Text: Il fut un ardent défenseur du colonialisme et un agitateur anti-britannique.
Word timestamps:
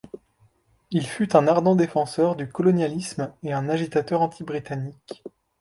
Il 0.89 1.05
fut 1.05 1.35
un 1.35 1.47
ardent 1.47 1.75
défenseur 1.75 2.35
du 2.35 2.49
colonialisme 2.51 3.31
et 3.43 3.53
un 3.53 3.69
agitateur 3.69 4.21
anti-britannique. 4.23 5.21